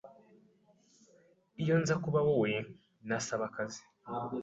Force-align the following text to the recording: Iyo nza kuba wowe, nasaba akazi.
Iyo 1.61 1.75
nza 1.81 1.95
kuba 2.03 2.19
wowe, 2.27 2.51
nasaba 3.07 3.43
akazi. 3.49 3.81